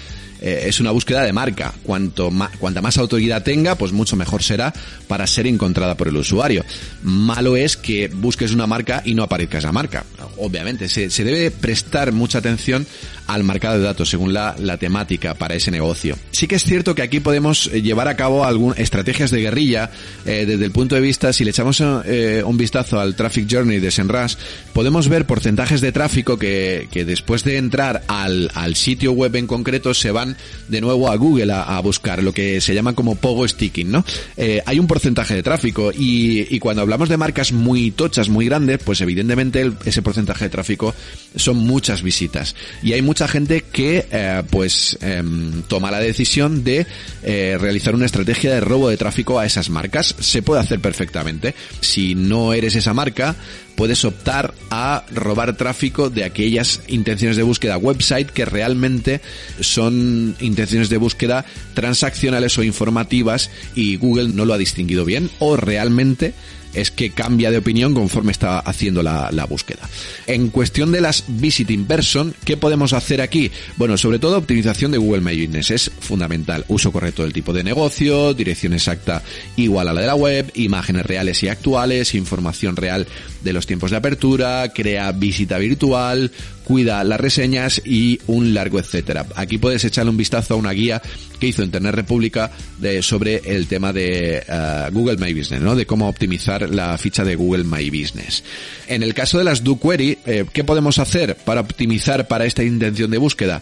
eh, 0.44 0.66
es 0.68 0.82
una 0.82 0.92
búsqueda 0.92 1.24
de 1.24 1.32
marca. 1.32 1.74
Cuanto 1.84 2.30
más, 2.30 2.58
cuanta 2.58 2.82
más 2.82 2.98
autoridad 2.98 3.44
tenga, 3.44 3.76
pues 3.76 3.94
mucho 3.94 4.18
mejor 4.18 4.44
será 4.44 4.74
para 5.08 5.26
ser 5.26 5.48
encontrada 5.48 5.96
por 5.96 6.10
el 6.10 6.18
usuario. 6.18 6.66
Malo 7.02 7.56
es 7.56 7.78
que 7.78 8.10
busques 8.10 8.52
una 8.52 8.68
marca 8.68 9.02
y 9.06 9.16
no 9.16 9.24
aparezca 9.24 9.60
esa 9.60 9.72
marca. 9.72 10.04
Obviamente, 10.38 10.90
se, 10.90 11.08
debe 11.24 11.50
prestar 11.50 12.12
mucha 12.12 12.40
atención 12.40 12.86
al 13.28 13.46
marcado 13.46 13.78
de 13.78 13.86
datos 13.86 14.10
según 14.10 14.34
la, 14.34 14.54
la 14.60 14.78
temática 14.78 15.34
para 15.34 15.56
ese 15.56 15.72
negocio. 15.72 16.18
Sí 16.32 16.46
que 16.46 16.56
es 16.56 16.64
cierto 16.64 16.94
que 16.94 17.04
aquí 17.04 17.22
podemos 17.22 17.72
llevar 17.72 18.10
a 18.10 18.18
cabo 18.18 18.44
algunas 18.44 18.80
estrategias 18.80 19.32
de 19.32 19.40
guerrilla 19.40 19.92
eh, 20.26 20.46
desde 20.46 20.66
el 20.66 20.72
punto 20.72 20.96
de 20.96 21.02
vista, 21.02 21.32
si 21.32 21.46
le 21.46 21.52
echamos 21.52 21.82
eh, 21.82 22.44
un 22.46 22.58
vistazo 22.58 23.00
al 23.00 23.16
Traffic 23.16 23.48
Journey 23.50 23.80
de 23.80 23.92
Senras, 23.92 24.38
podemos 24.74 25.08
ver 25.08 25.26
porcentajes 25.44 25.82
de 25.82 25.92
tráfico 25.92 26.40
que, 26.40 26.88
que 26.90 27.04
después 27.04 27.44
de 27.44 27.58
entrar 27.58 28.04
al, 28.08 28.50
al 28.54 28.78
sitio 28.78 29.12
web 29.12 29.36
en 29.36 29.46
concreto 29.46 29.94
se 29.94 30.10
van 30.10 30.38
de 30.70 30.80
nuevo 30.80 31.12
a 31.12 31.18
Google 31.18 31.52
a, 31.52 31.78
buscar 31.82 32.24
lo 32.24 32.32
que 32.32 32.62
se 32.62 32.74
llama 32.74 32.94
como 32.94 33.16
pogo 33.16 33.46
sticking, 33.46 33.92
¿no? 33.92 34.06
Eh, 34.38 34.62
hay 34.66 34.80
un 34.80 34.88
porcentaje 34.88 35.36
de 35.36 35.44
tráfico 35.44 35.92
y, 35.92 36.48
y, 36.50 36.60
cuando 36.60 36.82
hablamos 36.82 37.10
de 37.10 37.18
marcas 37.18 37.52
muy 37.52 37.92
tochas, 37.92 38.30
muy 38.30 38.46
grandes, 38.46 38.80
pues 38.86 39.02
evidentemente 39.02 39.60
el, 39.60 39.76
ese 39.84 40.02
porcentaje 40.02 40.46
de 40.46 40.50
tráfico 40.50 40.96
son 41.36 41.58
muchas 41.58 42.04
visitas 42.04 42.56
y 42.82 42.94
hay 42.94 43.02
mucha 43.02 43.28
gente 43.28 43.66
que 43.70 44.08
eh, 44.10 44.44
pues 44.50 44.98
eh, 45.02 45.22
toma 45.68 45.92
la 45.92 46.00
decisión 46.00 46.64
de 46.64 46.88
eh, 47.22 47.58
realizar 47.60 47.96
una 47.96 48.06
estrategia 48.06 48.54
de 48.54 48.62
robo 48.62 48.88
de 48.88 48.96
tráfico 48.96 49.40
a 49.40 49.46
esas 49.46 49.70
marcas. 49.70 50.16
Se 50.20 50.42
puede 50.42 50.62
hacer 50.62 50.80
perfectamente. 50.80 51.54
Si 51.82 52.16
no 52.16 52.54
eres 52.54 52.76
esa 52.76 52.94
marca, 52.94 53.36
puedes 53.76 54.06
optar 54.06 54.54
a 54.70 55.04
robar 55.14 55.56
tráfico 55.58 56.10
de 56.10 56.24
aquellas 56.24 56.82
intenciones 56.88 57.38
de 57.38 57.44
búsqueda 57.44 57.78
website 57.78 58.30
que 58.30 58.46
realmente 58.46 59.22
son 59.60 60.36
intenciones 60.40 60.90
de 60.90 60.98
búsqueda 60.98 61.46
transaccionales 61.74 62.58
o 62.58 62.64
informativas 62.64 63.50
y 63.76 63.96
Google 63.96 64.30
no 64.30 64.46
lo 64.46 64.54
ha 64.54 64.58
distinguido 64.58 65.06
bien 65.06 65.30
o 65.40 65.58
realmente 65.58 66.34
es 66.74 66.92
que 66.92 67.12
cambia 67.12 67.52
de 67.52 67.58
opinión 67.58 67.94
conforme 67.94 68.32
está 68.32 68.60
haciendo 68.60 69.04
la, 69.04 69.30
búsqueda. 69.50 69.90
En 70.26 70.50
cuestión 70.50 70.92
de 70.92 71.02
las 71.02 71.26
visiting 71.28 71.86
person, 71.86 72.34
¿qué 72.46 72.56
podemos 72.56 72.94
hacer 72.94 73.22
aquí? 73.22 73.52
Bueno, 73.78 73.98
sobre 73.98 74.20
todo 74.20 74.38
optimización 74.38 74.92
de 74.92 74.98
Google 74.98 75.22
My 75.22 75.40
Business 75.40 75.72
es 75.72 75.92
fundamental. 76.00 76.66
Uso 76.70 76.92
correcto 76.92 77.24
del 77.24 77.34
tipo 77.34 77.52
de 77.52 77.64
negocio, 77.64 78.34
dirección 78.34 78.74
exacta 78.74 79.22
igual 79.58 79.90
a 79.90 79.94
la 79.94 80.02
de 80.02 80.08
la 80.08 80.16
web, 80.16 80.52
imágenes 80.56 81.06
reales 81.06 81.44
y 81.44 81.50
actuales, 81.50 82.16
información 82.16 82.76
real 82.76 83.08
de 83.42 83.54
los 83.54 83.68
tiempos 83.68 83.92
de 83.92 83.98
apertura, 83.98 84.72
crea 84.74 85.12
visita 85.12 85.58
virtual, 85.58 86.32
cuida 86.64 87.04
las 87.04 87.20
reseñas 87.20 87.82
y 87.86 88.20
un 88.28 88.54
largo 88.54 88.80
etcétera. 88.80 89.26
Aquí 89.36 89.58
puedes 89.58 89.84
echarle 89.84 90.12
un 90.12 90.18
vistazo 90.18 90.54
a 90.54 90.58
una 90.58 90.72
guía 90.72 91.02
que 91.40 91.48
hizo 91.48 91.64
Internet 91.64 91.96
República 91.96 92.52
de, 92.80 93.02
sobre 93.02 93.42
el 93.46 93.68
tema 93.68 93.92
de 93.92 94.44
uh, 94.48 94.94
Google 94.94 95.18
My 95.18 95.34
Business, 95.34 95.62
¿no? 95.62 95.76
De 95.76 95.86
cómo 95.86 96.08
optimizar 96.08 96.70
la 96.70 96.98
ficha 96.98 97.24
de 97.24 97.36
Google 97.36 97.66
My 97.66 97.90
Business. 97.90 98.44
En 98.88 99.04
el 99.04 99.14
caso 99.14 99.38
de 99.38 99.44
las 99.44 99.64
do 99.64 99.80
query, 99.80 100.20
eh, 100.26 100.46
¿qué 100.52 100.64
podemos 100.64 101.00
hacer 101.00 101.36
para 101.36 101.62
optimizar 101.62 102.28
para 102.28 102.46
esta 102.46 102.64
intención 102.64 103.12
de 103.12 103.18
búsqueda? 103.18 103.62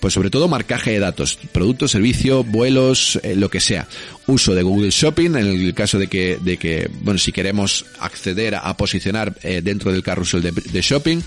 Pues 0.00 0.14
sobre 0.14 0.30
todo 0.30 0.46
marcaje 0.46 0.92
de 0.92 1.00
datos, 1.00 1.38
producto, 1.52 1.88
servicio, 1.88 2.44
vuelos, 2.44 3.18
eh, 3.22 3.34
lo 3.34 3.50
que 3.50 3.60
sea. 3.60 3.88
Uso 4.26 4.54
de 4.54 4.62
Google 4.62 4.90
Shopping 4.90 5.30
en 5.30 5.46
el 5.46 5.74
caso 5.74 5.98
de 5.98 6.06
que, 6.06 6.38
de 6.40 6.56
que 6.56 6.88
bueno, 7.02 7.18
si 7.18 7.32
queremos 7.32 7.84
acceder 7.98 8.54
a, 8.54 8.76
posicionar 8.76 9.34
eh, 9.42 9.60
dentro 9.62 9.90
del 9.90 10.02
carrusel 10.02 10.42
de 10.42 10.80
shopping 10.80 11.20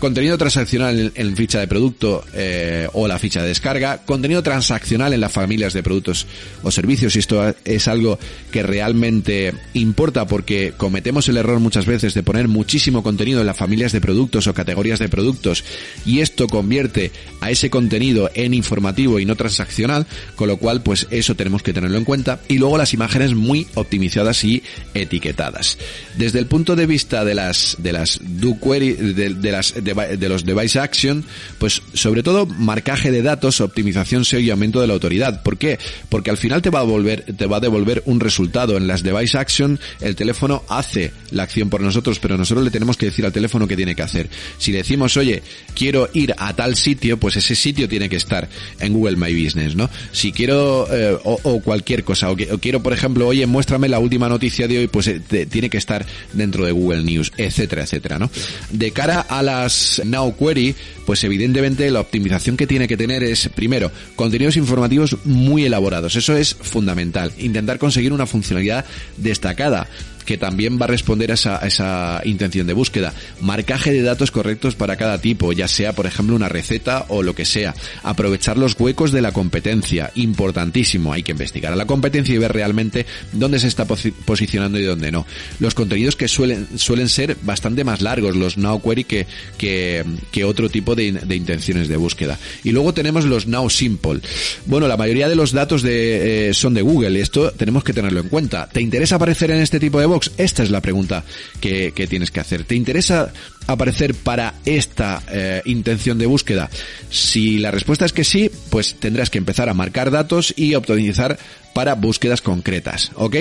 contenido 0.00 0.36
transaccional 0.36 0.98
en, 0.98 1.12
en 1.14 1.36
ficha 1.36 1.60
de 1.60 1.68
producto 1.68 2.24
eh, 2.34 2.88
o 2.94 3.06
la 3.06 3.18
ficha 3.18 3.42
de 3.42 3.48
descarga, 3.48 3.98
contenido 3.98 4.42
transaccional 4.42 5.12
en 5.12 5.20
las 5.20 5.32
familias 5.32 5.72
de 5.72 5.82
productos 5.82 6.26
o 6.62 6.70
servicios, 6.70 7.14
y 7.14 7.20
esto 7.20 7.54
es 7.64 7.86
algo 7.86 8.18
que 8.50 8.62
realmente 8.62 9.54
importa 9.74 10.26
porque 10.26 10.72
cometemos 10.76 11.28
el 11.28 11.36
error 11.36 11.60
muchas 11.60 11.86
veces 11.86 12.14
de 12.14 12.22
poner 12.22 12.48
muchísimo 12.48 13.02
contenido 13.02 13.40
en 13.40 13.46
las 13.46 13.56
familias 13.56 13.92
de 13.92 14.00
productos 14.00 14.46
o 14.46 14.54
categorías 14.54 14.98
de 14.98 15.08
productos. 15.08 15.64
Y 16.04 16.20
esto 16.20 16.48
convierte 16.48 17.12
a 17.40 17.50
ese 17.50 17.70
contenido 17.70 18.30
en 18.34 18.54
informativo 18.54 19.20
y 19.20 19.26
no 19.26 19.36
transaccional, 19.36 20.06
con 20.36 20.48
lo 20.48 20.56
cual 20.56 20.82
pues 20.82 21.06
eso 21.10 21.34
tenemos 21.34 21.62
que 21.62 21.72
tenerlo 21.72 21.98
en 21.98 22.04
cuenta. 22.04 22.40
Y 22.48 22.58
luego 22.58 22.78
las 22.78 22.94
imágenes 22.94 23.34
muy 23.34 23.66
optimizadas 23.74 24.42
y 24.44 24.62
etiquetadas. 24.94 25.78
Desde 26.16 26.38
el 26.38 26.46
punto 26.46 26.76
de 26.76 26.86
vista 26.86 27.24
de 27.24 27.34
las 27.34 27.76
de 27.78 27.92
las 27.92 28.20
do 28.22 28.58
query 28.60 28.92
de, 28.92 29.52
las 29.52 29.74
de, 29.94 30.28
los 30.28 30.44
device 30.44 30.78
action, 30.78 31.24
pues 31.58 31.82
sobre 31.94 32.22
todo 32.22 32.46
marcaje 32.46 33.10
de 33.10 33.22
datos, 33.22 33.60
optimización 33.60 34.24
SEO 34.24 34.40
y 34.40 34.50
aumento 34.50 34.80
de 34.80 34.86
la 34.86 34.94
autoridad. 34.94 35.42
¿Por 35.42 35.58
qué? 35.58 35.78
Porque 36.08 36.30
al 36.30 36.36
final 36.36 36.62
te 36.62 36.70
va 36.70 36.80
a 36.80 36.84
volver, 36.84 37.24
te 37.36 37.46
va 37.46 37.58
a 37.58 37.60
devolver 37.60 38.02
un 38.06 38.20
resultado. 38.20 38.76
En 38.76 38.86
las 38.86 39.02
device 39.02 39.38
action, 39.38 39.78
el 40.00 40.16
teléfono 40.16 40.64
hace 40.68 41.12
la 41.30 41.44
acción 41.44 41.70
por 41.70 41.80
nosotros, 41.80 42.18
pero 42.18 42.36
nosotros 42.36 42.64
le 42.64 42.70
tenemos 42.70 42.96
que 42.96 43.06
decir 43.06 43.24
al 43.24 43.32
teléfono 43.32 43.66
qué 43.66 43.76
tiene 43.76 43.94
que 43.94 44.02
hacer. 44.02 44.28
Si 44.58 44.72
decimos, 44.72 45.16
oye, 45.16 45.42
quiero 45.74 46.08
ir 46.12 46.34
a 46.38 46.54
tal 46.54 46.76
sitio, 46.76 47.18
pues 47.18 47.36
ese 47.36 47.54
sitio 47.54 47.88
tiene 47.88 48.08
que 48.08 48.16
estar 48.16 48.48
en 48.78 48.92
Google 48.92 49.16
My 49.16 49.32
Business, 49.32 49.74
¿no? 49.74 49.90
Si 50.12 50.32
quiero, 50.32 50.86
eh, 50.90 51.16
o, 51.24 51.60
cualquier 51.60 52.04
cosa, 52.04 52.30
o, 52.30 52.36
quiero, 52.36 52.82
por 52.82 52.92
ejemplo, 52.92 53.26
oye, 53.26 53.46
muéstrame 53.46 53.88
la 53.88 53.98
última 53.98 54.28
noticia 54.28 54.68
de 54.68 54.78
hoy, 54.78 54.86
pues 54.88 55.08
eh, 55.08 55.20
tiene 55.50 55.70
que 55.70 55.78
estar 55.78 56.06
dentro 56.32 56.64
de 56.64 56.72
Google 56.72 57.02
News, 57.02 57.32
etcétera, 57.36 57.82
etcétera, 57.82 58.18
¿no? 58.18 58.30
De 58.70 58.90
cara 58.92 59.20
a 59.20 59.42
las 59.42 59.72
Now 60.04 60.34
Query, 60.36 60.74
pues 61.06 61.24
evidentemente 61.24 61.90
la 61.90 62.00
optimización 62.00 62.56
que 62.56 62.66
tiene 62.66 62.88
que 62.88 62.96
tener 62.96 63.22
es, 63.22 63.48
primero, 63.48 63.90
contenidos 64.16 64.56
informativos 64.56 65.16
muy 65.24 65.64
elaborados. 65.64 66.16
Eso 66.16 66.36
es 66.36 66.54
fundamental. 66.54 67.32
Intentar 67.38 67.78
conseguir 67.78 68.12
una 68.12 68.26
funcionalidad 68.26 68.84
destacada 69.16 69.88
que 70.30 70.38
también 70.38 70.78
va 70.80 70.84
a 70.84 70.86
responder 70.86 71.32
a 71.32 71.34
esa, 71.34 71.60
a 71.60 71.66
esa, 71.66 72.20
intención 72.24 72.64
de 72.64 72.72
búsqueda. 72.72 73.12
Marcaje 73.40 73.92
de 73.92 74.02
datos 74.02 74.30
correctos 74.30 74.76
para 74.76 74.94
cada 74.94 75.20
tipo, 75.20 75.52
ya 75.52 75.66
sea, 75.66 75.92
por 75.92 76.06
ejemplo, 76.06 76.36
una 76.36 76.48
receta 76.48 77.06
o 77.08 77.24
lo 77.24 77.34
que 77.34 77.44
sea. 77.44 77.74
Aprovechar 78.04 78.56
los 78.56 78.78
huecos 78.78 79.10
de 79.10 79.22
la 79.22 79.32
competencia, 79.32 80.12
importantísimo. 80.14 81.12
Hay 81.12 81.24
que 81.24 81.32
investigar 81.32 81.72
a 81.72 81.76
la 81.76 81.84
competencia 81.84 82.32
y 82.32 82.38
ver 82.38 82.52
realmente 82.52 83.06
dónde 83.32 83.58
se 83.58 83.66
está 83.66 83.86
posi 83.86 84.12
posicionando 84.12 84.78
y 84.78 84.84
dónde 84.84 85.10
no. 85.10 85.26
Los 85.58 85.74
contenidos 85.74 86.14
que 86.14 86.28
suelen, 86.28 86.68
suelen 86.76 87.08
ser 87.08 87.36
bastante 87.42 87.82
más 87.82 88.00
largos, 88.00 88.36
los 88.36 88.56
now 88.56 88.80
query, 88.80 89.02
que, 89.02 89.26
que, 89.58 90.04
que 90.30 90.44
otro 90.44 90.68
tipo 90.68 90.94
de 90.94 91.00
de, 91.00 91.12
de 91.12 91.36
intenciones 91.36 91.88
de 91.88 91.96
búsqueda. 91.96 92.38
Y 92.64 92.70
luego 92.70 92.94
tenemos 92.94 93.24
los 93.24 93.46
Now 93.46 93.70
Simple. 93.70 94.20
Bueno, 94.66 94.86
la 94.88 94.96
mayoría 94.96 95.28
de 95.28 95.34
los 95.34 95.52
datos 95.52 95.82
de, 95.82 96.50
eh, 96.50 96.54
son 96.54 96.74
de 96.74 96.82
Google 96.82 97.18
y 97.18 97.22
esto 97.22 97.50
tenemos 97.52 97.84
que 97.84 97.92
tenerlo 97.92 98.20
en 98.20 98.28
cuenta. 98.28 98.68
¿Te 98.70 98.80
interesa 98.80 99.16
aparecer 99.16 99.50
en 99.50 99.60
este 99.60 99.80
tipo 99.80 100.00
de 100.00 100.06
box? 100.06 100.19
Esta 100.36 100.62
es 100.62 100.70
la 100.70 100.80
pregunta 100.80 101.24
que, 101.60 101.92
tienes 102.08 102.30
que 102.30 102.40
hacer. 102.40 102.64
¿Te 102.64 102.74
interesa 102.74 103.32
aparecer 103.66 104.14
para 104.14 104.54
esta 104.64 105.22
eh, 105.30 105.62
intención 105.64 106.18
de 106.18 106.26
búsqueda? 106.26 106.68
Si 107.10 107.58
la 107.58 107.70
respuesta 107.70 108.04
es 108.04 108.12
que 108.12 108.24
sí, 108.24 108.50
pues 108.70 108.96
tendrás 108.96 109.30
que 109.30 109.38
empezar 109.38 109.68
a 109.68 109.74
marcar 109.74 110.10
datos 110.10 110.52
y 110.56 110.74
optimizar 110.74 111.38
para 111.72 111.94
búsquedas 111.94 112.42
concretas, 112.42 113.12
¿ok? 113.14 113.36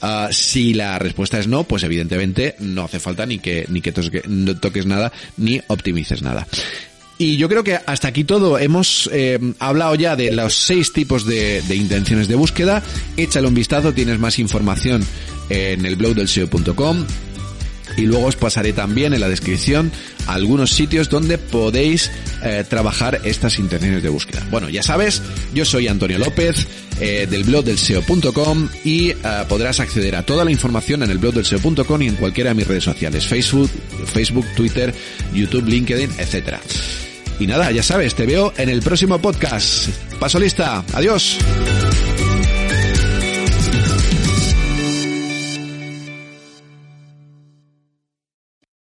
Ah, 0.00 0.28
si 0.30 0.74
la 0.74 0.98
respuesta 0.98 1.38
es 1.38 1.46
no, 1.46 1.64
pues 1.64 1.82
evidentemente 1.82 2.54
no 2.58 2.84
hace 2.84 3.00
falta 3.00 3.26
ni 3.26 3.38
que 3.38 3.66
ni 3.68 3.80
que 3.80 3.92
no 4.28 4.56
toques 4.58 4.86
nada 4.86 5.12
ni 5.36 5.60
optimices 5.68 6.22
nada. 6.22 6.46
Y 7.18 7.38
yo 7.38 7.48
creo 7.48 7.64
que 7.64 7.78
hasta 7.86 8.08
aquí 8.08 8.24
todo. 8.24 8.58
Hemos 8.58 9.08
eh, 9.12 9.38
hablado 9.58 9.94
ya 9.94 10.16
de 10.16 10.32
los 10.32 10.54
seis 10.54 10.92
tipos 10.92 11.24
de, 11.24 11.62
intenciones 11.70 12.28
de 12.28 12.34
búsqueda. 12.34 12.82
Échale 13.16 13.48
un 13.48 13.54
vistazo, 13.54 13.94
tienes 13.94 14.18
más 14.18 14.38
información 14.38 15.04
en 15.48 15.86
el 15.86 15.96
blog 15.96 16.14
del 16.14 16.28
SEO.com 16.28 17.06
y 17.96 18.02
luego 18.02 18.26
os 18.26 18.36
pasaré 18.36 18.74
también 18.74 19.14
en 19.14 19.20
la 19.20 19.28
descripción 19.28 19.90
algunos 20.26 20.72
sitios 20.72 21.08
donde 21.08 21.38
podéis 21.38 22.10
eh, 22.42 22.64
trabajar 22.68 23.22
estas 23.24 23.58
intenciones 23.58 24.02
de 24.02 24.10
búsqueda. 24.10 24.46
Bueno, 24.50 24.68
ya 24.68 24.82
sabes, 24.82 25.22
yo 25.54 25.64
soy 25.64 25.88
Antonio 25.88 26.18
López 26.18 26.66
eh, 27.00 27.26
del 27.30 27.44
blog 27.44 27.64
del 27.64 27.78
SEO.com 27.78 28.68
y 28.84 29.12
podrás 29.48 29.80
acceder 29.80 30.16
a 30.16 30.26
toda 30.26 30.44
la 30.44 30.50
información 30.50 31.02
en 31.04 31.10
el 31.10 31.18
blog 31.18 31.32
del 31.32 31.46
SEO.com 31.46 32.02
y 32.02 32.08
en 32.08 32.16
cualquiera 32.16 32.50
de 32.50 32.56
mis 32.56 32.66
redes 32.66 32.84
sociales, 32.84 33.26
Facebook, 33.26 33.70
Facebook, 34.04 34.44
Twitter, 34.54 34.92
YouTube, 35.32 35.66
LinkedIn, 35.66 36.10
etcétera. 36.18 36.60
Y 37.38 37.46
nada, 37.46 37.70
ya 37.70 37.82
sabes, 37.82 38.14
te 38.14 38.26
veo 38.26 38.52
en 38.56 38.68
el 38.68 38.80
próximo 38.82 39.18
podcast. 39.18 39.88
Paso 40.18 40.38
lista. 40.38 40.84
Adiós. 40.94 41.38